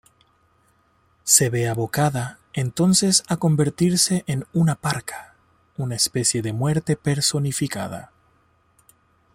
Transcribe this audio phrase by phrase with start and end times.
[1.23, 5.35] Se ve abocada entonces a convertirse en una "parca",
[5.77, 8.11] una especie de muerte personificada.